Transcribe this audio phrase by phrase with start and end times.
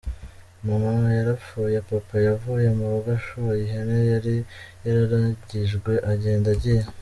[0.65, 4.35] Mama yarapfuye, Papa yavuye mu rugo ashoye ihene yari
[4.85, 6.83] yararagijwe, agenda agiye.